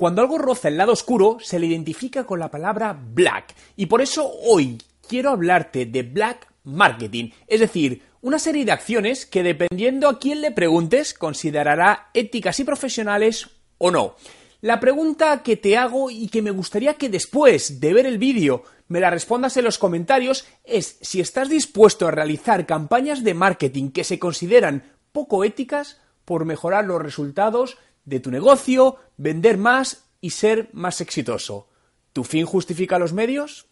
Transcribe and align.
Cuando 0.00 0.22
algo 0.22 0.38
roza 0.38 0.68
el 0.68 0.78
lado 0.78 0.92
oscuro, 0.92 1.36
se 1.42 1.58
le 1.58 1.66
identifica 1.66 2.24
con 2.24 2.40
la 2.40 2.50
palabra 2.50 2.98
black. 2.98 3.54
Y 3.76 3.84
por 3.84 4.00
eso 4.00 4.32
hoy 4.46 4.78
quiero 5.06 5.28
hablarte 5.28 5.84
de 5.84 6.02
black 6.02 6.50
marketing, 6.64 7.32
es 7.46 7.60
decir, 7.60 8.00
una 8.22 8.38
serie 8.38 8.64
de 8.64 8.72
acciones 8.72 9.26
que 9.26 9.42
dependiendo 9.42 10.08
a 10.08 10.18
quién 10.18 10.40
le 10.40 10.52
preguntes 10.52 11.12
considerará 11.12 12.08
éticas 12.14 12.58
y 12.60 12.64
profesionales 12.64 13.50
o 13.76 13.90
no. 13.90 14.16
La 14.62 14.80
pregunta 14.80 15.42
que 15.42 15.58
te 15.58 15.76
hago 15.76 16.10
y 16.10 16.28
que 16.28 16.40
me 16.40 16.50
gustaría 16.50 16.94
que 16.94 17.10
después 17.10 17.78
de 17.78 17.92
ver 17.92 18.06
el 18.06 18.16
vídeo 18.16 18.64
me 18.88 19.00
la 19.00 19.10
respondas 19.10 19.58
en 19.58 19.64
los 19.64 19.76
comentarios 19.76 20.46
es 20.64 20.96
si 21.02 21.20
estás 21.20 21.50
dispuesto 21.50 22.08
a 22.08 22.10
realizar 22.10 22.64
campañas 22.64 23.22
de 23.22 23.34
marketing 23.34 23.90
que 23.90 24.04
se 24.04 24.18
consideran 24.18 24.82
poco 25.12 25.44
éticas 25.44 26.00
por 26.24 26.46
mejorar 26.46 26.86
los 26.86 27.02
resultados 27.02 27.76
de 28.10 28.20
tu 28.20 28.30
negocio, 28.30 28.96
vender 29.16 29.56
más 29.56 30.04
y 30.20 30.30
ser 30.30 30.68
más 30.72 31.00
exitoso. 31.00 31.68
¿Tu 32.12 32.24
fin 32.24 32.44
justifica 32.44 32.98
los 32.98 33.12
medios? 33.12 33.66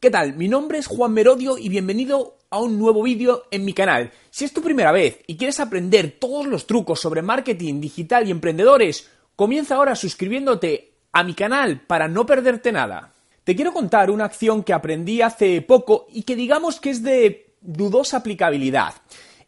¿Qué 0.00 0.10
tal? 0.10 0.36
Mi 0.36 0.48
nombre 0.48 0.78
es 0.78 0.86
Juan 0.86 1.12
Merodio 1.14 1.56
y 1.56 1.70
bienvenido 1.70 2.36
a 2.50 2.58
un 2.58 2.78
nuevo 2.78 3.02
vídeo 3.02 3.44
en 3.50 3.64
mi 3.64 3.72
canal. 3.72 4.10
Si 4.30 4.44
es 4.44 4.52
tu 4.52 4.60
primera 4.60 4.92
vez 4.92 5.20
y 5.26 5.36
quieres 5.36 5.60
aprender 5.60 6.16
todos 6.20 6.46
los 6.46 6.66
trucos 6.66 7.00
sobre 7.00 7.22
marketing 7.22 7.80
digital 7.80 8.28
y 8.28 8.32
emprendedores, 8.32 9.08
comienza 9.34 9.76
ahora 9.76 9.94
suscribiéndote 9.96 10.93
a 11.14 11.22
mi 11.22 11.32
canal 11.32 11.80
para 11.80 12.08
no 12.08 12.26
perderte 12.26 12.72
nada. 12.72 13.12
Te 13.44 13.54
quiero 13.54 13.72
contar 13.72 14.10
una 14.10 14.24
acción 14.24 14.64
que 14.64 14.72
aprendí 14.72 15.22
hace 15.22 15.62
poco 15.62 16.06
y 16.10 16.24
que 16.24 16.36
digamos 16.36 16.80
que 16.80 16.90
es 16.90 17.02
de 17.02 17.54
dudosa 17.60 18.18
aplicabilidad. 18.18 18.94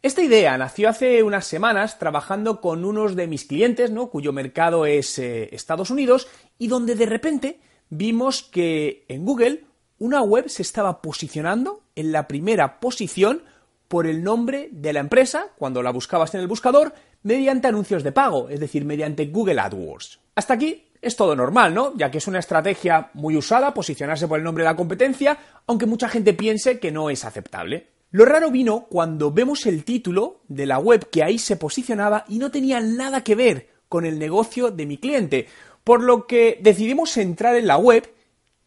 Esta 0.01 0.23
idea 0.23 0.57
nació 0.57 0.89
hace 0.89 1.23
unas 1.23 1.45
semanas 1.45 1.99
trabajando 1.99 2.61
con 2.61 2.85
unos 2.85 3.15
de 3.15 3.27
mis 3.27 3.43
clientes, 3.43 3.91
¿no? 3.91 4.09
cuyo 4.09 4.31
mercado 4.31 4.85
es 4.85 5.19
eh, 5.19 5.49
Estados 5.51 5.89
Unidos, 5.89 6.27
y 6.57 6.67
donde 6.67 6.95
de 6.95 7.05
repente 7.05 7.59
vimos 7.89 8.43
que 8.43 9.05
en 9.09 9.25
Google 9.25 9.65
una 9.99 10.21
web 10.21 10.47
se 10.47 10.61
estaba 10.61 11.01
posicionando 11.01 11.81
en 11.95 12.11
la 12.11 12.27
primera 12.27 12.79
posición 12.79 13.43
por 13.87 14.05
el 14.07 14.23
nombre 14.23 14.69
de 14.71 14.93
la 14.93 14.99
empresa, 14.99 15.47
cuando 15.57 15.81
la 15.81 15.91
buscabas 15.91 16.33
en 16.35 16.41
el 16.41 16.47
buscador, 16.47 16.93
mediante 17.23 17.67
anuncios 17.67 18.03
de 18.03 18.11
pago, 18.11 18.49
es 18.49 18.59
decir, 18.59 18.85
mediante 18.85 19.25
Google 19.25 19.59
AdWords. 19.59 20.19
Hasta 20.35 20.53
aquí 20.53 20.86
es 21.01 21.15
todo 21.15 21.35
normal, 21.35 21.73
¿no? 21.73 21.95
Ya 21.95 22.11
que 22.11 22.17
es 22.17 22.27
una 22.27 22.39
estrategia 22.39 23.09
muy 23.13 23.35
usada 23.35 23.73
posicionarse 23.73 24.27
por 24.27 24.37
el 24.37 24.43
nombre 24.43 24.63
de 24.63 24.69
la 24.69 24.75
competencia, 24.75 25.37
aunque 25.65 25.85
mucha 25.85 26.09
gente 26.09 26.33
piense 26.33 26.79
que 26.79 26.91
no 26.91 27.09
es 27.09 27.25
aceptable. 27.25 27.87
Lo 28.11 28.25
raro 28.25 28.51
vino 28.51 28.85
cuando 28.89 29.31
vemos 29.31 29.65
el 29.65 29.83
título 29.83 30.41
de 30.47 30.65
la 30.65 30.79
web 30.79 31.09
que 31.09 31.23
ahí 31.23 31.37
se 31.37 31.57
posicionaba 31.57 32.23
y 32.29 32.39
no 32.39 32.51
tenía 32.51 32.79
nada 32.79 33.23
que 33.23 33.35
ver 33.35 33.69
con 33.89 34.05
el 34.05 34.17
negocio 34.17 34.71
de 34.71 34.85
mi 34.85 34.97
cliente, 34.97 35.47
por 35.83 36.03
lo 36.03 36.25
que 36.25 36.57
decidimos 36.61 37.17
entrar 37.17 37.55
en 37.55 37.67
la 37.67 37.77
web 37.77 38.09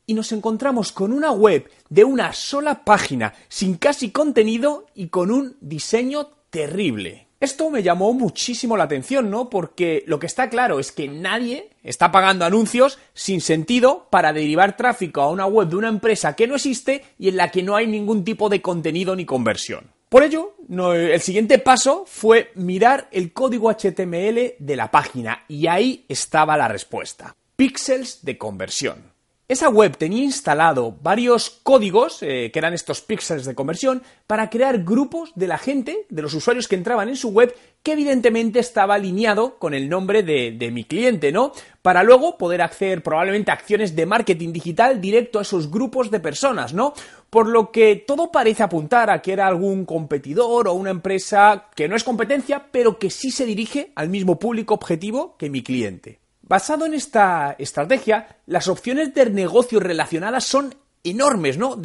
y 0.06 0.14
nos 0.14 0.32
encontramos 0.32 0.92
con 0.92 1.12
una 1.12 1.30
web 1.32 1.70
de 1.88 2.04
una 2.04 2.32
sola 2.32 2.84
página, 2.84 3.32
sin 3.48 3.76
casi 3.76 4.10
contenido 4.10 4.86
y 4.94 5.08
con 5.08 5.30
un 5.30 5.56
diseño 5.60 6.28
terrible. 6.50 7.29
Esto 7.40 7.70
me 7.70 7.82
llamó 7.82 8.12
muchísimo 8.12 8.76
la 8.76 8.84
atención, 8.84 9.30
¿no? 9.30 9.48
Porque 9.48 10.04
lo 10.06 10.18
que 10.18 10.26
está 10.26 10.50
claro 10.50 10.78
es 10.78 10.92
que 10.92 11.08
nadie 11.08 11.70
está 11.82 12.12
pagando 12.12 12.44
anuncios 12.44 12.98
sin 13.14 13.40
sentido 13.40 14.08
para 14.10 14.34
derivar 14.34 14.76
tráfico 14.76 15.22
a 15.22 15.30
una 15.30 15.46
web 15.46 15.68
de 15.68 15.76
una 15.76 15.88
empresa 15.88 16.36
que 16.36 16.46
no 16.46 16.56
existe 16.56 17.02
y 17.18 17.28
en 17.30 17.38
la 17.38 17.50
que 17.50 17.62
no 17.62 17.76
hay 17.76 17.86
ningún 17.86 18.24
tipo 18.24 18.50
de 18.50 18.60
contenido 18.60 19.16
ni 19.16 19.24
conversión. 19.24 19.90
Por 20.10 20.22
ello, 20.22 20.54
el 20.68 21.20
siguiente 21.22 21.58
paso 21.58 22.04
fue 22.06 22.50
mirar 22.56 23.08
el 23.10 23.32
código 23.32 23.70
HTML 23.70 24.56
de 24.58 24.76
la 24.76 24.90
página 24.90 25.44
y 25.48 25.66
ahí 25.66 26.04
estaba 26.10 26.58
la 26.58 26.68
respuesta. 26.68 27.34
Píxeles 27.56 28.22
de 28.22 28.36
conversión. 28.36 29.09
Esa 29.50 29.68
web 29.68 29.96
tenía 29.96 30.22
instalado 30.22 30.96
varios 31.02 31.50
códigos, 31.50 32.22
eh, 32.22 32.52
que 32.52 32.58
eran 32.60 32.72
estos 32.72 33.00
píxeles 33.00 33.46
de 33.46 33.56
conversión, 33.56 34.00
para 34.28 34.48
crear 34.48 34.84
grupos 34.84 35.32
de 35.34 35.48
la 35.48 35.58
gente, 35.58 36.06
de 36.08 36.22
los 36.22 36.34
usuarios 36.34 36.68
que 36.68 36.76
entraban 36.76 37.08
en 37.08 37.16
su 37.16 37.30
web, 37.30 37.52
que 37.82 37.94
evidentemente 37.94 38.60
estaba 38.60 38.94
alineado 38.94 39.58
con 39.58 39.74
el 39.74 39.88
nombre 39.88 40.22
de, 40.22 40.52
de 40.52 40.70
mi 40.70 40.84
cliente, 40.84 41.32
¿no? 41.32 41.50
Para 41.82 42.04
luego 42.04 42.38
poder 42.38 42.62
hacer 42.62 43.02
probablemente 43.02 43.50
acciones 43.50 43.96
de 43.96 44.06
marketing 44.06 44.52
digital 44.52 45.00
directo 45.00 45.40
a 45.40 45.42
esos 45.42 45.68
grupos 45.68 46.12
de 46.12 46.20
personas, 46.20 46.72
¿no? 46.72 46.94
Por 47.28 47.48
lo 47.48 47.72
que 47.72 47.96
todo 47.96 48.30
parece 48.30 48.62
apuntar 48.62 49.10
a 49.10 49.20
que 49.20 49.32
era 49.32 49.48
algún 49.48 49.84
competidor 49.84 50.68
o 50.68 50.74
una 50.74 50.90
empresa 50.90 51.64
que 51.74 51.88
no 51.88 51.96
es 51.96 52.04
competencia, 52.04 52.68
pero 52.70 53.00
que 53.00 53.10
sí 53.10 53.32
se 53.32 53.46
dirige 53.46 53.90
al 53.96 54.10
mismo 54.10 54.38
público 54.38 54.74
objetivo 54.74 55.34
que 55.36 55.50
mi 55.50 55.64
cliente. 55.64 56.19
Basado 56.50 56.84
en 56.84 56.94
esta 56.94 57.54
estrategia, 57.60 58.26
las 58.46 58.66
opciones 58.66 59.14
de 59.14 59.30
negocio 59.30 59.78
relacionadas 59.78 60.42
son 60.42 60.74
enormes, 61.04 61.56
¿no? 61.58 61.80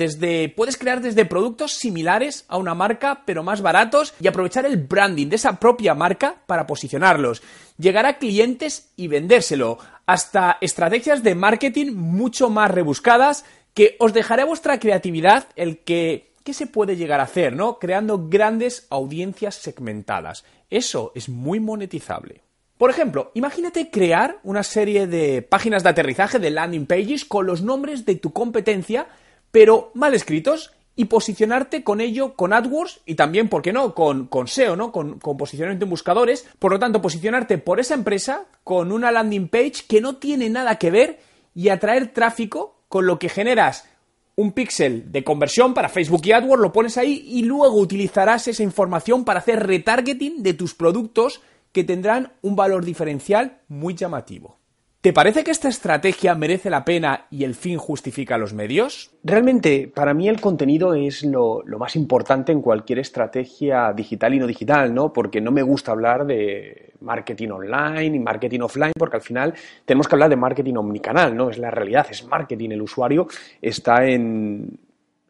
Puedes 0.56 0.78
crear 0.80 1.02
desde 1.02 1.26
productos 1.26 1.74
similares 1.74 2.46
a 2.48 2.58
una 2.58 2.74
marca, 2.74 3.22
pero 3.28 3.44
más 3.44 3.62
baratos 3.62 4.16
y 4.20 4.28
aprovechar 4.28 4.66
el 4.66 4.78
branding 4.78 5.28
de 5.28 5.36
esa 5.36 5.60
propia 5.60 5.94
marca 5.94 6.38
para 6.48 6.66
posicionarlos, 6.66 7.44
llegar 7.78 8.08
a 8.08 8.18
clientes 8.18 8.90
y 8.96 9.08
vendérselo, 9.08 9.78
hasta 10.08 10.58
estrategias 10.62 11.22
de 11.22 11.36
marketing 11.36 11.94
mucho 11.94 12.50
más 12.50 12.72
rebuscadas 12.72 13.46
que 13.76 13.96
os 14.00 14.14
dejaré 14.14 14.42
a 14.42 14.46
vuestra 14.46 14.80
creatividad 14.80 15.46
el 15.56 15.84
que 15.84 16.34
qué 16.44 16.56
se 16.56 16.66
puede 16.66 16.96
llegar 16.96 17.20
a 17.20 17.26
hacer, 17.26 17.56
¿no? 17.56 17.78
Creando 17.78 18.30
grandes 18.30 18.88
audiencias 18.90 19.54
segmentadas. 19.54 20.44
Eso 20.72 21.12
es 21.14 21.30
muy 21.30 21.60
monetizable. 21.60 22.45
Por 22.78 22.90
ejemplo, 22.90 23.32
imagínate 23.36 23.90
crear 23.90 24.40
una 24.44 24.64
serie 24.64 25.08
de 25.08 25.42
páginas 25.42 25.84
de 25.84 25.90
aterrizaje 25.90 26.40
de 26.40 26.50
landing 26.50 26.86
pages 26.86 27.24
con 27.24 27.46
los 27.46 27.62
nombres 27.62 28.06
de 28.06 28.16
tu 28.16 28.34
competencia, 28.34 29.08
pero 29.52 29.92
mal 29.94 30.14
escritos, 30.14 30.74
y 30.96 31.06
posicionarte 31.06 31.84
con 31.84 32.00
ello 32.00 32.36
con 32.36 32.54
AdWords 32.54 33.02
y 33.06 33.16
también, 33.16 33.50
¿por 33.50 33.62
qué 33.62 33.74
no?, 33.74 33.94
con, 33.94 34.28
con 34.28 34.48
SEO, 34.48 34.76
¿no?, 34.76 34.92
con, 34.92 35.20
con, 35.20 35.38
posicionamiento 35.38 35.86
en 35.86 35.90
buscadores. 35.90 36.48
Por 36.58 36.72
lo 36.72 36.80
tanto, 36.80 37.02
posicionarte 37.02 37.58
por 37.58 37.80
esa 37.80 37.96
empresa 37.96 38.46
con 38.64 38.92
una 38.92 39.12
landing 39.12 39.50
page 39.50 39.86
que 39.88 40.00
no 40.00 40.16
tiene 40.16 40.50
nada 40.50 40.78
que 40.78 40.92
ver 40.92 41.20
y 41.54 41.70
atraer 41.70 42.14
tráfico 42.14 42.80
con 42.88 43.06
lo 43.06 43.20
que 43.20 43.30
generas 43.30 43.90
un 44.38 44.52
píxel 44.52 45.12
de 45.12 45.24
conversión 45.24 45.74
para 45.74 45.90
Facebook 45.90 46.22
y 46.26 46.34
AdWords, 46.34 46.62
lo 46.62 46.74
pones 46.74 46.98
ahí 46.98 47.26
y 47.26 47.44
luego 47.44 47.80
utilizarás 47.80 48.48
esa 48.48 48.64
información 48.64 49.24
para 49.24 49.40
hacer 49.40 49.66
retargeting 49.66 50.44
de 50.44 50.54
tus 50.54 50.74
productos 50.74 51.42
que 51.76 51.84
tendrán 51.84 52.32
un 52.42 52.56
valor 52.56 52.86
diferencial 52.86 53.58
muy 53.68 53.96
llamativo. 53.96 54.60
¿Te 55.02 55.12
parece 55.12 55.44
que 55.44 55.52
esta 55.52 55.68
estrategia 55.68 56.34
merece 56.34 56.70
la 56.70 56.86
pena 56.86 57.28
y 57.30 57.44
el 57.44 57.54
fin 57.54 57.78
justifica 57.78 58.38
los 58.38 58.54
medios? 58.54 59.12
Realmente, 59.26 59.92
para 59.94 60.14
mí 60.14 60.30
el 60.30 60.40
contenido 60.40 60.94
es 60.94 61.24
lo, 61.24 61.64
más 61.78 61.98
importante 61.98 62.54
en 62.54 62.62
cualquier 62.62 63.00
estrategia 63.00 63.92
digital 63.92 64.34
y 64.34 64.40
no 64.40 64.48
digital, 64.48 64.94
¿no? 64.94 65.12
Porque 65.12 65.42
no 65.42 65.52
me 65.52 65.64
gusta 65.64 65.92
hablar 65.92 66.26
de 66.26 66.94
marketing 67.02 67.50
online 67.50 68.16
y 68.16 68.20
marketing 68.20 68.62
offline, 68.62 68.94
porque 68.98 69.18
al 69.18 69.22
final 69.22 69.54
tenemos 69.84 70.08
que 70.08 70.16
hablar 70.16 70.30
de 70.30 70.38
marketing 70.38 70.76
omnicanal, 70.76 71.36
¿no? 71.36 71.50
Es 71.50 71.58
la 71.58 71.72
realidad, 71.72 72.08
es 72.10 72.26
marketing. 72.26 72.70
El 72.70 72.82
usuario 72.84 73.28
está 73.62 74.08
en, 74.08 74.80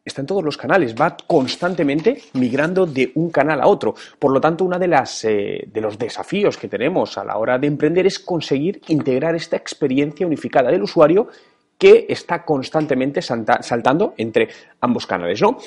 está 0.06 0.22
en 0.22 0.26
todos 0.26 0.44
los 0.44 0.56
canales, 0.56 0.94
va 0.94 1.16
constantemente 1.26 2.22
migrando 2.34 2.86
de 2.86 3.12
un 3.16 3.30
canal 3.30 3.60
a 3.60 3.66
otro. 3.66 3.94
Por 4.18 4.32
lo 4.32 4.40
tanto, 4.40 4.64
uno 4.64 4.78
de, 4.78 4.86
eh, 5.24 5.68
de 5.70 5.80
los 5.80 5.98
desafíos 5.98 6.56
que 6.56 6.68
tenemos 6.68 7.18
a 7.18 7.24
la 7.24 7.36
hora 7.36 7.58
de 7.58 7.66
emprender 7.66 8.06
es 8.06 8.18
conseguir 8.20 8.80
integrar 8.88 9.34
esta 9.34 9.56
experiencia 9.56 10.26
unificada 10.26 10.70
del 10.70 10.82
usuario 10.82 11.28
que 11.76 12.06
está 12.08 12.42
constantemente 12.44 13.20
saltando 13.20 14.14
entre 14.16 14.48
ambos 14.80 15.06
canales, 15.06 15.42
¿no? 15.42 15.58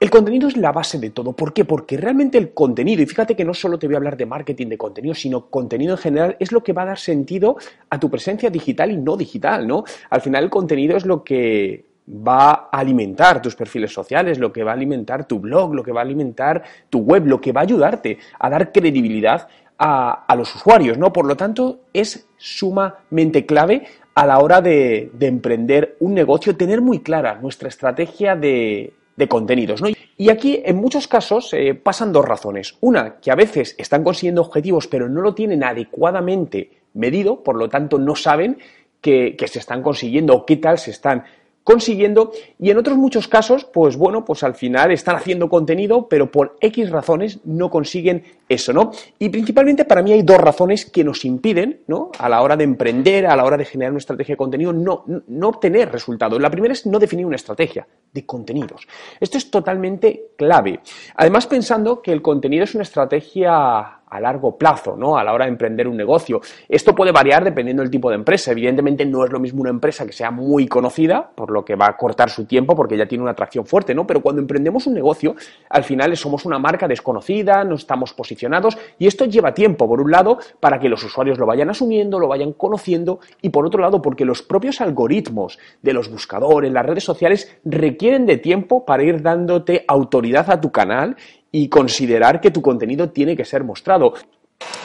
El 0.00 0.10
contenido 0.10 0.48
es 0.48 0.56
la 0.56 0.72
base 0.72 0.98
de 0.98 1.10
todo. 1.10 1.32
¿Por 1.32 1.52
qué? 1.52 1.64
Porque 1.64 1.96
realmente 1.96 2.36
el 2.36 2.52
contenido, 2.52 3.02
y 3.02 3.06
fíjate 3.06 3.36
que 3.36 3.44
no 3.44 3.54
solo 3.54 3.78
te 3.78 3.86
voy 3.86 3.94
a 3.94 3.98
hablar 3.98 4.16
de 4.16 4.26
marketing 4.26 4.66
de 4.66 4.76
contenido, 4.76 5.14
sino 5.14 5.46
contenido 5.46 5.92
en 5.92 5.98
general, 5.98 6.36
es 6.40 6.50
lo 6.50 6.64
que 6.64 6.72
va 6.72 6.82
a 6.82 6.86
dar 6.86 6.98
sentido 6.98 7.56
a 7.88 8.00
tu 8.00 8.10
presencia 8.10 8.50
digital 8.50 8.90
y 8.90 8.96
no 8.96 9.16
digital, 9.16 9.64
¿no? 9.64 9.84
Al 10.10 10.20
final 10.20 10.42
el 10.42 10.50
contenido 10.50 10.96
es 10.96 11.06
lo 11.06 11.22
que 11.22 11.91
va 12.08 12.68
a 12.70 12.78
alimentar 12.78 13.40
tus 13.40 13.54
perfiles 13.54 13.92
sociales, 13.92 14.38
lo 14.38 14.52
que 14.52 14.64
va 14.64 14.72
a 14.72 14.74
alimentar 14.74 15.26
tu 15.26 15.38
blog, 15.38 15.74
lo 15.74 15.82
que 15.82 15.92
va 15.92 16.00
a 16.00 16.04
alimentar 16.04 16.62
tu 16.90 17.00
web, 17.00 17.26
lo 17.26 17.40
que 17.40 17.52
va 17.52 17.60
a 17.60 17.64
ayudarte 17.64 18.18
a 18.38 18.50
dar 18.50 18.72
credibilidad 18.72 19.48
a, 19.78 20.34
los 20.36 20.54
usuarios, 20.54 20.96
¿no? 20.96 21.12
Por 21.12 21.26
lo 21.26 21.36
tanto, 21.36 21.80
es 21.92 22.28
sumamente 22.36 23.46
clave 23.46 23.84
a 24.14 24.26
la 24.26 24.38
hora 24.38 24.60
de, 24.60 25.10
emprender 25.20 25.96
un 25.98 26.14
negocio, 26.14 26.56
tener 26.56 26.80
muy 26.80 27.00
clara 27.00 27.38
nuestra 27.40 27.68
estrategia 27.68 28.36
de, 28.36 28.94
contenidos, 29.28 29.80
¿no? 29.80 29.88
Y 30.16 30.30
aquí, 30.30 30.62
en 30.64 30.76
muchos 30.76 31.06
casos, 31.06 31.52
eh, 31.52 31.74
pasan 31.74 32.12
dos 32.12 32.24
razones. 32.24 32.76
Una, 32.80 33.20
que 33.20 33.30
a 33.30 33.36
veces 33.36 33.76
están 33.78 34.02
consiguiendo 34.02 34.42
objetivos, 34.42 34.88
pero 34.88 35.08
no 35.08 35.20
lo 35.20 35.34
tienen 35.34 35.62
adecuadamente 35.62 36.70
medido, 36.94 37.42
por 37.42 37.56
lo 37.56 37.68
tanto, 37.68 37.98
no 37.98 38.16
saben 38.16 38.58
que, 39.00 39.36
se 39.46 39.58
están 39.58 39.82
consiguiendo 39.82 40.34
o 40.34 40.46
qué 40.46 40.56
tal 40.56 40.78
se 40.78 40.92
están 40.92 41.24
consiguiendo 41.64 42.32
y 42.58 42.70
en 42.70 42.78
otros 42.78 42.96
muchos 42.96 43.28
casos, 43.28 43.64
pues 43.64 43.96
bueno, 43.96 44.24
pues 44.24 44.42
al 44.42 44.54
final 44.54 44.90
están 44.90 45.16
haciendo 45.16 45.48
contenido, 45.48 46.08
pero 46.08 46.30
por 46.30 46.56
X 46.60 46.90
razones 46.90 47.40
no 47.44 47.70
consiguen 47.70 48.24
eso, 48.48 48.72
¿no? 48.72 48.90
Y 49.18 49.28
principalmente 49.28 49.84
para 49.84 50.02
mí 50.02 50.12
hay 50.12 50.22
dos 50.22 50.38
razones 50.38 50.86
que 50.86 51.04
nos 51.04 51.24
impiden, 51.24 51.80
¿no? 51.86 52.10
A 52.18 52.28
la 52.28 52.42
hora 52.42 52.56
de 52.56 52.64
emprender, 52.64 53.26
a 53.26 53.36
la 53.36 53.44
hora 53.44 53.56
de 53.56 53.64
generar 53.64 53.92
una 53.92 53.98
estrategia 53.98 54.34
de 54.34 54.38
contenido, 54.38 54.72
no, 54.72 55.04
no 55.06 55.48
obtener 55.48 55.90
resultados. 55.90 56.40
La 56.40 56.50
primera 56.50 56.72
es 56.72 56.86
no 56.86 56.98
definir 56.98 57.26
una 57.26 57.36
estrategia 57.36 57.86
de 58.12 58.26
contenidos. 58.26 58.86
Esto 59.20 59.38
es 59.38 59.50
totalmente 59.50 60.32
clave. 60.36 60.80
Además, 61.16 61.46
pensando 61.46 62.02
que 62.02 62.12
el 62.12 62.22
contenido 62.22 62.64
es 62.64 62.74
una 62.74 62.82
estrategia 62.82 64.01
a 64.12 64.20
largo 64.20 64.58
plazo, 64.58 64.94
¿no? 64.94 65.16
A 65.16 65.24
la 65.24 65.32
hora 65.32 65.46
de 65.46 65.52
emprender 65.52 65.88
un 65.88 65.96
negocio. 65.96 66.40
Esto 66.68 66.94
puede 66.94 67.12
variar 67.12 67.42
dependiendo 67.42 67.82
del 67.82 67.90
tipo 67.90 68.10
de 68.10 68.16
empresa. 68.16 68.52
Evidentemente 68.52 69.06
no 69.06 69.24
es 69.24 69.32
lo 69.32 69.40
mismo 69.40 69.62
una 69.62 69.70
empresa 69.70 70.04
que 70.04 70.12
sea 70.12 70.30
muy 70.30 70.68
conocida, 70.68 71.30
por 71.34 71.50
lo 71.50 71.64
que 71.64 71.76
va 71.76 71.86
a 71.86 71.96
cortar 71.96 72.28
su 72.28 72.44
tiempo 72.44 72.76
porque 72.76 72.96
ya 72.96 73.06
tiene 73.06 73.22
una 73.22 73.32
atracción 73.32 73.64
fuerte, 73.64 73.94
¿no? 73.94 74.06
Pero 74.06 74.20
cuando 74.20 74.42
emprendemos 74.42 74.86
un 74.86 74.92
negocio, 74.92 75.34
al 75.70 75.84
final 75.84 76.14
somos 76.14 76.44
una 76.44 76.58
marca 76.58 76.86
desconocida, 76.86 77.64
no 77.64 77.76
estamos 77.76 78.12
posicionados 78.12 78.76
y 78.98 79.06
esto 79.06 79.24
lleva 79.24 79.54
tiempo, 79.54 79.88
por 79.88 80.00
un 80.00 80.10
lado, 80.10 80.38
para 80.60 80.78
que 80.78 80.90
los 80.90 81.02
usuarios 81.02 81.38
lo 81.38 81.46
vayan 81.46 81.70
asumiendo, 81.70 82.18
lo 82.18 82.28
vayan 82.28 82.52
conociendo 82.52 83.20
y 83.40 83.48
por 83.48 83.64
otro 83.64 83.80
lado, 83.80 84.02
porque 84.02 84.26
los 84.26 84.42
propios 84.42 84.82
algoritmos 84.82 85.58
de 85.80 85.94
los 85.94 86.10
buscadores, 86.10 86.70
las 86.70 86.84
redes 86.84 87.04
sociales 87.04 87.58
requieren 87.64 88.26
de 88.26 88.36
tiempo 88.36 88.84
para 88.84 89.04
ir 89.04 89.22
dándote 89.22 89.86
autoridad 89.88 90.50
a 90.50 90.60
tu 90.60 90.70
canal 90.70 91.16
y 91.52 91.68
considerar 91.68 92.40
que 92.40 92.50
tu 92.50 92.62
contenido 92.62 93.10
tiene 93.10 93.36
que 93.36 93.44
ser 93.44 93.62
mostrado. 93.62 94.14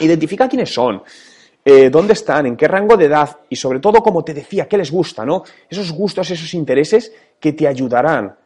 Identifica 0.00 0.48
quiénes 0.48 0.72
son, 0.72 1.02
eh, 1.64 1.88
dónde 1.90 2.12
están, 2.12 2.46
en 2.46 2.56
qué 2.56 2.68
rango 2.68 2.96
de 2.96 3.06
edad 3.06 3.38
y 3.48 3.56
sobre 3.56 3.80
todo, 3.80 4.02
como 4.02 4.22
te 4.22 4.34
decía, 4.34 4.68
qué 4.68 4.76
les 4.76 4.92
gusta, 4.92 5.24
¿no? 5.24 5.42
Esos 5.68 5.90
gustos, 5.92 6.30
esos 6.30 6.52
intereses 6.54 7.12
que 7.40 7.54
te 7.54 7.66
ayudarán 7.66 8.36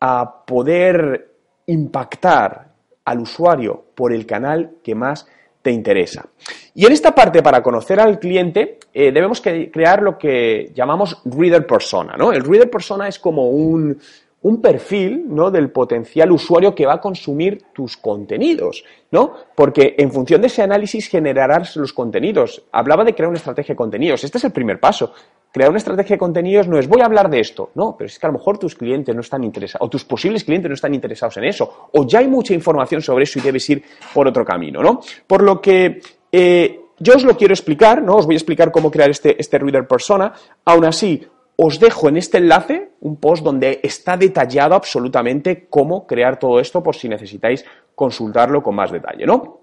a 0.00 0.44
poder 0.46 1.34
impactar 1.66 2.68
al 3.04 3.20
usuario 3.20 3.86
por 3.94 4.12
el 4.12 4.24
canal 4.24 4.76
que 4.82 4.94
más 4.94 5.26
te 5.60 5.72
interesa. 5.72 6.28
Y 6.74 6.86
en 6.86 6.92
esta 6.92 7.14
parte, 7.14 7.42
para 7.42 7.62
conocer 7.62 7.98
al 7.98 8.18
cliente, 8.18 8.78
eh, 8.92 9.10
debemos 9.10 9.40
crear 9.40 10.02
lo 10.02 10.16
que 10.16 10.70
llamamos 10.74 11.20
reader 11.24 11.66
persona, 11.66 12.14
¿no? 12.16 12.32
El 12.32 12.44
reader 12.44 12.70
persona 12.70 13.08
es 13.08 13.18
como 13.18 13.50
un, 13.50 13.98
un 14.42 14.62
perfil 14.62 15.24
¿no? 15.28 15.50
del 15.50 15.70
potencial 15.70 16.30
usuario 16.30 16.74
que 16.74 16.86
va 16.86 16.94
a 16.94 17.00
consumir 17.00 17.64
tus 17.72 17.96
contenidos, 17.96 18.84
¿no? 19.10 19.32
Porque 19.54 19.96
en 19.98 20.12
función 20.12 20.40
de 20.40 20.46
ese 20.46 20.62
análisis 20.62 21.08
generarás 21.08 21.74
los 21.76 21.92
contenidos. 21.92 22.62
Hablaba 22.70 23.04
de 23.04 23.14
crear 23.14 23.28
una 23.28 23.38
estrategia 23.38 23.72
de 23.72 23.76
contenidos. 23.76 24.22
Este 24.22 24.38
es 24.38 24.44
el 24.44 24.52
primer 24.52 24.78
paso. 24.78 25.12
Crear 25.50 25.70
una 25.70 25.78
estrategia 25.78 26.14
de 26.14 26.18
contenidos 26.18 26.68
no 26.68 26.78
es 26.78 26.86
voy 26.86 27.00
a 27.00 27.06
hablar 27.06 27.30
de 27.30 27.40
esto, 27.40 27.70
no, 27.74 27.96
pero 27.96 28.06
es 28.06 28.18
que 28.18 28.26
a 28.26 28.28
lo 28.28 28.38
mejor 28.38 28.58
tus 28.58 28.74
clientes 28.74 29.14
no 29.14 29.22
están 29.22 29.42
interesados, 29.42 29.86
o 29.86 29.90
tus 29.90 30.04
posibles 30.04 30.44
clientes 30.44 30.68
no 30.68 30.74
están 30.74 30.94
interesados 30.94 31.38
en 31.38 31.44
eso, 31.44 31.88
o 31.92 32.06
ya 32.06 32.18
hay 32.18 32.28
mucha 32.28 32.52
información 32.52 33.00
sobre 33.00 33.24
eso 33.24 33.38
y 33.38 33.42
debes 33.42 33.68
ir 33.70 33.82
por 34.12 34.28
otro 34.28 34.44
camino, 34.44 34.82
¿no? 34.82 35.00
Por 35.26 35.42
lo 35.42 35.58
que 35.60 36.02
eh, 36.30 36.80
yo 36.98 37.14
os 37.14 37.24
lo 37.24 37.36
quiero 37.36 37.54
explicar, 37.54 38.02
¿no? 38.02 38.16
Os 38.16 38.26
voy 38.26 38.34
a 38.34 38.38
explicar 38.38 38.70
cómo 38.70 38.90
crear 38.90 39.08
este, 39.08 39.40
este 39.40 39.58
reader 39.58 39.86
persona. 39.86 40.32
Aún 40.66 40.84
así, 40.84 41.26
os 41.60 41.80
dejo 41.80 42.08
en 42.08 42.16
este 42.16 42.38
enlace 42.38 42.92
un 43.00 43.16
post 43.16 43.42
donde 43.42 43.80
está 43.82 44.16
detallado 44.16 44.76
absolutamente 44.76 45.66
cómo 45.68 46.06
crear 46.06 46.38
todo 46.38 46.60
esto 46.60 46.82
por 46.84 46.94
si 46.94 47.08
necesitáis 47.08 47.64
consultarlo 47.96 48.62
con 48.62 48.76
más 48.76 48.92
detalle, 48.92 49.26
¿no? 49.26 49.58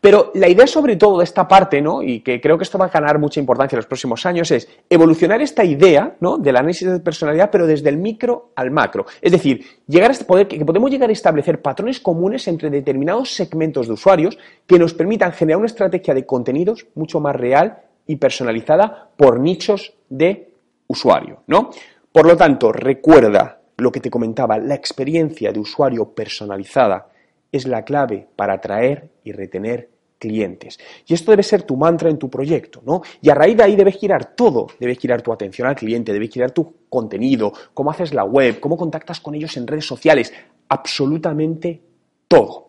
Pero 0.00 0.30
la 0.34 0.48
idea 0.48 0.66
sobre 0.66 0.96
todo 0.96 1.18
de 1.18 1.24
esta 1.24 1.48
parte, 1.48 1.80
¿no? 1.80 2.02
y 2.02 2.20
que 2.20 2.40
creo 2.40 2.58
que 2.58 2.64
esto 2.64 2.78
va 2.78 2.86
a 2.86 2.88
ganar 2.90 3.18
mucha 3.18 3.40
importancia 3.40 3.74
en 3.74 3.78
los 3.78 3.86
próximos 3.86 4.24
años, 4.26 4.50
es 4.50 4.68
evolucionar 4.88 5.40
esta 5.40 5.64
idea 5.64 6.14
¿no? 6.20 6.36
del 6.36 6.56
análisis 6.56 6.86
de 6.88 7.00
personalidad, 7.00 7.50
pero 7.50 7.66
desde 7.66 7.88
el 7.88 7.96
micro 7.96 8.50
al 8.54 8.70
macro. 8.70 9.06
Es 9.22 9.32
decir, 9.32 9.64
llegar 9.88 10.10
a 10.10 10.14
poder, 10.26 10.46
que 10.46 10.64
podemos 10.64 10.90
llegar 10.90 11.08
a 11.08 11.12
establecer 11.12 11.62
patrones 11.62 12.00
comunes 12.00 12.46
entre 12.48 12.70
determinados 12.70 13.34
segmentos 13.34 13.86
de 13.86 13.94
usuarios 13.94 14.38
que 14.66 14.78
nos 14.78 14.92
permitan 14.92 15.32
generar 15.32 15.58
una 15.58 15.66
estrategia 15.66 16.12
de 16.12 16.26
contenidos 16.26 16.86
mucho 16.94 17.18
más 17.18 17.34
real 17.34 17.78
y 18.06 18.16
personalizada 18.16 19.08
por 19.16 19.40
nichos 19.40 19.94
de 20.10 20.53
usuario, 20.86 21.42
¿no? 21.46 21.70
Por 22.12 22.26
lo 22.26 22.36
tanto, 22.36 22.72
recuerda 22.72 23.60
lo 23.76 23.90
que 23.90 24.00
te 24.00 24.10
comentaba, 24.10 24.58
la 24.58 24.74
experiencia 24.74 25.52
de 25.52 25.58
usuario 25.60 26.14
personalizada 26.14 27.08
es 27.50 27.66
la 27.66 27.84
clave 27.84 28.26
para 28.36 28.54
atraer 28.54 29.10
y 29.24 29.32
retener 29.32 29.90
clientes. 30.18 30.78
Y 31.06 31.14
esto 31.14 31.32
debe 31.32 31.42
ser 31.42 31.62
tu 31.62 31.76
mantra 31.76 32.08
en 32.08 32.18
tu 32.18 32.30
proyecto, 32.30 32.82
¿no? 32.84 33.02
Y 33.20 33.30
a 33.30 33.34
raíz 33.34 33.56
de 33.56 33.64
ahí 33.64 33.76
debe 33.76 33.92
girar 33.92 34.34
todo, 34.34 34.68
debe 34.80 34.94
girar 34.94 35.22
tu 35.22 35.32
atención 35.32 35.68
al 35.68 35.74
cliente, 35.74 36.12
debe 36.12 36.28
girar 36.28 36.52
tu 36.52 36.74
contenido, 36.88 37.52
cómo 37.74 37.90
haces 37.90 38.14
la 38.14 38.24
web, 38.24 38.58
cómo 38.60 38.76
contactas 38.76 39.20
con 39.20 39.34
ellos 39.34 39.56
en 39.56 39.66
redes 39.66 39.86
sociales, 39.86 40.32
absolutamente 40.68 41.82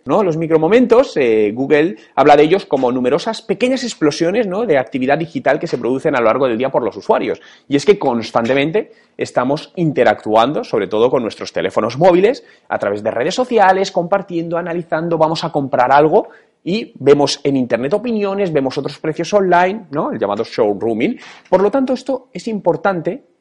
¿no? 0.05 0.23
Los 0.23 0.37
micromomentos, 0.37 1.17
eh, 1.17 1.51
Google 1.53 1.95
habla 2.15 2.35
de 2.35 2.43
ellos 2.43 2.65
como 2.65 2.91
numerosas 2.91 3.41
pequeñas 3.41 3.83
explosiones 3.83 4.47
de 4.67 4.77
actividad 4.77 5.17
digital 5.17 5.59
que 5.59 5.67
se 5.67 5.77
producen 5.77 6.15
a 6.15 6.19
lo 6.19 6.25
largo 6.25 6.47
del 6.47 6.57
día 6.57 6.69
por 6.69 6.83
los 6.83 6.95
usuarios. 6.95 7.41
Y 7.67 7.75
es 7.75 7.85
que 7.85 7.97
constantemente 7.97 8.91
estamos 9.17 9.71
interactuando, 9.75 10.63
sobre 10.63 10.87
todo 10.87 11.09
con 11.09 11.21
nuestros 11.21 11.51
teléfonos 11.51 11.97
móviles, 11.97 12.43
a 12.69 12.77
través 12.77 13.03
de 13.03 13.11
redes 13.11 13.35
sociales, 13.35 13.91
compartiendo, 13.91 14.57
analizando, 14.57 15.17
vamos 15.17 15.43
a 15.43 15.51
comprar 15.51 15.91
algo 15.91 16.27
y 16.63 16.93
vemos 16.99 17.39
en 17.43 17.57
Internet 17.57 17.93
opiniones, 17.93 18.51
vemos 18.51 18.77
otros 18.77 18.97
precios 18.99 19.31
online, 19.33 19.85
¿no? 19.91 20.11
el 20.11 20.19
llamado 20.19 20.43
showrooming. 20.43 21.19
Por 21.49 21.61
lo 21.61 21.69
tanto, 21.69 21.93
esto 21.93 22.29
es 22.33 22.47
importante 22.47 23.34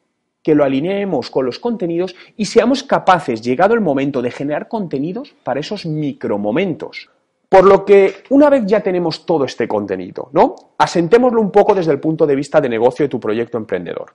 que 0.45 0.53
lo 0.53 0.63
alineemos 0.63 1.31
con 1.31 1.43
los 1.43 1.57
contenidos 1.57 2.15
y 2.37 2.45
seamos 2.45 2.83
capaces, 2.83 3.41
llegado 3.41 3.73
el 3.73 3.81
momento, 3.81 4.21
de 4.21 4.29
generar 4.29 4.67
contenidos 4.67 5.33
para 5.43 5.59
esos 5.59 5.87
micromomentos. 5.87 7.09
Por 7.49 7.63
lo 7.63 7.83
que 7.83 8.17
una 8.29 8.51
vez 8.51 8.63
ya 8.67 8.81
tenemos 8.81 9.25
todo 9.25 9.45
este 9.45 9.67
contenido, 9.67 10.29
¿no? 10.33 10.53
Asentémoslo 10.77 11.41
un 11.41 11.49
poco 11.49 11.73
desde 11.73 11.91
el 11.93 11.99
punto 11.99 12.27
de 12.27 12.35
vista 12.35 12.61
de 12.61 12.69
negocio 12.69 13.05
de 13.05 13.09
tu 13.09 13.19
proyecto 13.19 13.57
emprendedor. 13.57 14.13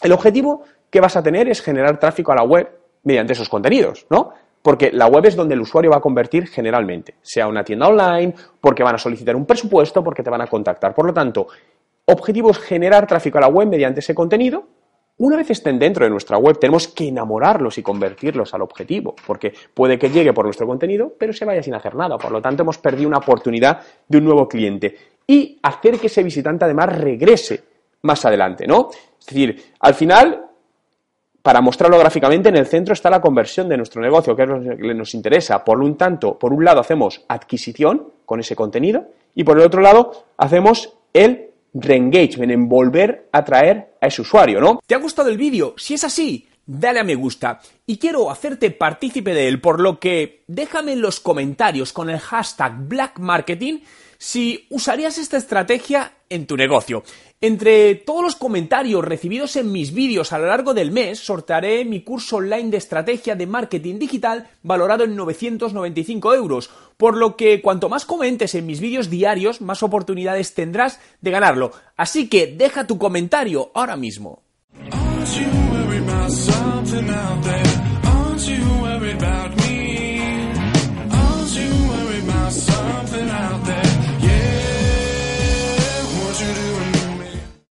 El 0.00 0.12
objetivo 0.12 0.62
que 0.88 1.00
vas 1.00 1.16
a 1.16 1.22
tener 1.24 1.48
es 1.48 1.60
generar 1.60 1.98
tráfico 1.98 2.30
a 2.30 2.36
la 2.36 2.44
web 2.44 2.70
mediante 3.02 3.32
esos 3.32 3.48
contenidos, 3.48 4.06
¿no? 4.08 4.30
Porque 4.62 4.92
la 4.92 5.08
web 5.08 5.26
es 5.26 5.34
donde 5.34 5.54
el 5.54 5.62
usuario 5.62 5.90
va 5.90 5.96
a 5.96 6.00
convertir 6.00 6.46
generalmente, 6.46 7.16
sea 7.22 7.48
una 7.48 7.64
tienda 7.64 7.88
online, 7.88 8.36
porque 8.60 8.84
van 8.84 8.94
a 8.94 8.98
solicitar 8.98 9.34
un 9.34 9.46
presupuesto, 9.46 10.04
porque 10.04 10.22
te 10.22 10.30
van 10.30 10.42
a 10.42 10.46
contactar. 10.46 10.94
Por 10.94 11.06
lo 11.06 11.12
tanto, 11.12 11.48
objetivo 12.04 12.52
es 12.52 12.58
generar 12.58 13.04
tráfico 13.08 13.38
a 13.38 13.40
la 13.40 13.48
web 13.48 13.66
mediante 13.66 13.98
ese 13.98 14.14
contenido 14.14 14.75
una 15.18 15.36
vez 15.36 15.50
estén 15.50 15.78
dentro 15.78 16.04
de 16.04 16.10
nuestra 16.10 16.36
web, 16.36 16.58
tenemos 16.58 16.88
que 16.88 17.08
enamorarlos 17.08 17.78
y 17.78 17.82
convertirlos 17.82 18.52
al 18.52 18.62
objetivo, 18.62 19.14
porque 19.26 19.52
puede 19.72 19.98
que 19.98 20.10
llegue 20.10 20.34
por 20.34 20.44
nuestro 20.44 20.66
contenido, 20.66 21.14
pero 21.18 21.32
se 21.32 21.46
vaya 21.46 21.62
sin 21.62 21.74
hacer 21.74 21.94
nada. 21.94 22.18
Por 22.18 22.32
lo 22.32 22.42
tanto, 22.42 22.62
hemos 22.62 22.76
perdido 22.76 23.08
una 23.08 23.18
oportunidad 23.18 23.80
de 24.06 24.18
un 24.18 24.24
nuevo 24.24 24.46
cliente. 24.46 24.94
Y 25.26 25.58
hacer 25.62 25.98
que 25.98 26.08
ese 26.08 26.22
visitante 26.22 26.66
además 26.66 26.98
regrese 26.98 27.64
más 28.02 28.24
adelante, 28.26 28.66
¿no? 28.66 28.90
Es 29.18 29.26
decir, 29.26 29.72
al 29.80 29.94
final, 29.94 30.46
para 31.40 31.62
mostrarlo 31.62 31.98
gráficamente, 31.98 32.50
en 32.50 32.56
el 32.56 32.66
centro 32.66 32.92
está 32.92 33.08
la 33.08 33.22
conversión 33.22 33.70
de 33.70 33.78
nuestro 33.78 34.02
negocio, 34.02 34.36
que 34.36 34.42
es 34.42 34.48
lo 34.48 34.76
que 34.76 34.94
nos 34.94 35.14
interesa. 35.14 35.64
Por 35.64 35.80
un 35.80 35.96
tanto, 35.96 36.38
por 36.38 36.52
un 36.52 36.62
lado 36.62 36.80
hacemos 36.80 37.24
adquisición 37.26 38.12
con 38.26 38.40
ese 38.40 38.54
contenido 38.54 39.06
y 39.34 39.44
por 39.44 39.58
el 39.58 39.64
otro 39.64 39.80
lado 39.80 40.26
hacemos 40.36 40.92
el 41.14 41.50
reengagement, 41.80 42.52
en 42.52 42.68
volver 42.68 43.28
a 43.32 43.38
atraer 43.38 43.96
a 44.00 44.06
ese 44.06 44.22
usuario, 44.22 44.60
¿no? 44.60 44.80
¿Te 44.86 44.94
ha 44.94 44.98
gustado 44.98 45.28
el 45.28 45.36
vídeo? 45.36 45.74
Si 45.76 45.94
es 45.94 46.04
así, 46.04 46.46
dale 46.64 47.00
a 47.00 47.04
me 47.04 47.14
gusta. 47.14 47.60
Y 47.86 47.98
quiero 47.98 48.30
hacerte 48.30 48.70
partícipe 48.70 49.34
de 49.34 49.48
él, 49.48 49.60
por 49.60 49.80
lo 49.80 49.98
que 50.00 50.42
déjame 50.46 50.92
en 50.92 51.00
los 51.00 51.20
comentarios 51.20 51.92
con 51.92 52.10
el 52.10 52.18
hashtag 52.18 52.88
Black 52.88 53.18
Marketing 53.18 53.80
si 54.18 54.66
usarías 54.70 55.18
esta 55.18 55.36
estrategia 55.36 56.12
en 56.30 56.46
tu 56.46 56.56
negocio. 56.56 57.02
Entre 57.40 57.94
todos 57.94 58.22
los 58.22 58.36
comentarios 58.36 59.04
recibidos 59.04 59.56
en 59.56 59.70
mis 59.70 59.92
vídeos 59.92 60.32
a 60.32 60.38
lo 60.38 60.46
largo 60.46 60.72
del 60.72 60.90
mes, 60.90 61.18
sortearé 61.18 61.84
mi 61.84 62.02
curso 62.02 62.36
online 62.36 62.70
de 62.70 62.78
estrategia 62.78 63.34
de 63.34 63.46
marketing 63.46 63.98
digital 63.98 64.48
valorado 64.62 65.04
en 65.04 65.16
995 65.16 66.34
euros, 66.34 66.70
por 66.96 67.16
lo 67.16 67.36
que 67.36 67.60
cuanto 67.60 67.88
más 67.88 68.06
comentes 68.06 68.54
en 68.54 68.66
mis 68.66 68.80
vídeos 68.80 69.10
diarios, 69.10 69.60
más 69.60 69.82
oportunidades 69.82 70.54
tendrás 70.54 70.98
de 71.20 71.30
ganarlo. 71.30 71.72
Así 71.96 72.28
que 72.28 72.46
deja 72.46 72.86
tu 72.86 72.98
comentario 72.98 73.70
ahora 73.74 73.96
mismo. 73.96 74.42